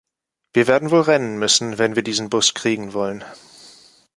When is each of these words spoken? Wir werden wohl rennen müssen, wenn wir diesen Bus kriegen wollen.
Wir 0.53 0.65
werden 0.65 0.89
wohl 0.89 1.01
rennen 1.01 1.37
müssen, 1.37 1.77
wenn 1.77 1.95
wir 1.95 2.01
diesen 2.01 2.31
Bus 2.31 2.55
kriegen 2.55 2.93
wollen. 2.93 3.23